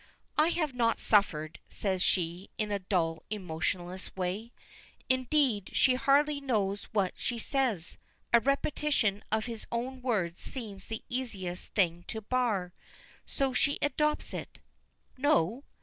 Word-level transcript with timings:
"I 0.35 0.47
have 0.47 0.73
not 0.73 0.97
suffered," 0.97 1.59
says 1.69 2.01
she, 2.01 2.49
in 2.57 2.71
a 2.71 2.79
dull, 2.79 3.21
emotionless 3.29 4.15
way. 4.15 4.51
Indeed, 5.09 5.69
she 5.73 5.93
hardly 5.93 6.41
knows 6.41 6.85
what 6.85 7.13
she 7.15 7.37
says, 7.37 7.99
a 8.33 8.39
repetition 8.39 9.23
of 9.31 9.45
his 9.45 9.67
own 9.71 10.01
words 10.01 10.39
seems 10.41 10.87
the 10.87 11.03
easiest 11.07 11.67
thing 11.75 12.03
to 12.07 12.19
bar, 12.19 12.73
so 13.27 13.53
she 13.53 13.77
adopts 13.83 14.33
it. 14.33 14.57
"No?" 15.17 15.65